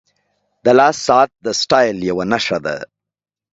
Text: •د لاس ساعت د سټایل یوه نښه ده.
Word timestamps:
•د 0.65 0.67
لاس 0.79 0.95
ساعت 1.07 1.29
د 1.45 1.47
سټایل 1.61 1.97
یوه 2.09 2.25
نښه 2.31 2.57
ده. 2.65 2.75